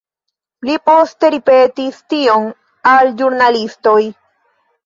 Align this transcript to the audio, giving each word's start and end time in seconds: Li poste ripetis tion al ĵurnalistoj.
Li 0.69 0.77
poste 0.89 1.29
ripetis 1.35 1.99
tion 2.13 2.49
al 2.95 3.15
ĵurnalistoj. 3.21 3.99